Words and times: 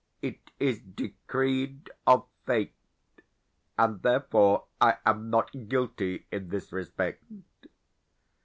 It 0.23 0.39
is 0.57 0.79
decreed 0.81 1.91
of 2.07 2.25
fate, 2.47 2.73
and 3.77 4.01
therefore 4.01 4.63
I 4.81 4.97
am 5.05 5.29
not 5.29 5.51
guilty 5.67 6.25
in 6.31 6.49
this 6.49 6.71
respect. 6.71 7.23